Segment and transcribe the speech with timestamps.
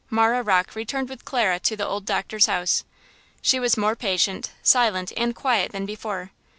[0.09, 2.83] Marah Rocke returned with Clara to the old doctor's house.
[3.39, 6.31] She was more patient, silent and quiet than before.